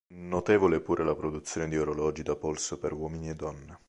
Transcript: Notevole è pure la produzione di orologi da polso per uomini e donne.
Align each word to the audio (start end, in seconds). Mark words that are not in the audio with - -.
Notevole 0.15 0.77
è 0.77 0.81
pure 0.81 1.03
la 1.03 1.13
produzione 1.13 1.67
di 1.69 1.77
orologi 1.77 2.23
da 2.23 2.35
polso 2.35 2.79
per 2.79 2.91
uomini 2.91 3.29
e 3.29 3.35
donne. 3.35 3.77